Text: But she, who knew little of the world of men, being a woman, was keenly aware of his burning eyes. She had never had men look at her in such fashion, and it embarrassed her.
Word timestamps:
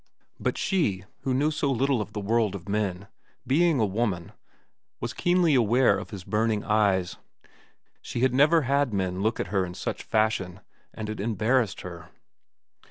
But 0.39 0.57
she, 0.57 1.05
who 1.19 1.31
knew 1.35 1.51
little 1.61 2.01
of 2.01 2.13
the 2.13 2.19
world 2.19 2.55
of 2.55 2.67
men, 2.67 3.07
being 3.45 3.79
a 3.79 3.85
woman, 3.85 4.31
was 4.99 5.13
keenly 5.13 5.53
aware 5.53 5.95
of 5.95 6.09
his 6.09 6.23
burning 6.23 6.63
eyes. 6.63 7.17
She 8.01 8.21
had 8.21 8.33
never 8.33 8.63
had 8.63 8.95
men 8.95 9.21
look 9.21 9.39
at 9.39 9.49
her 9.53 9.63
in 9.63 9.75
such 9.75 10.01
fashion, 10.01 10.61
and 10.91 11.07
it 11.07 11.19
embarrassed 11.19 11.81
her. 11.81 12.09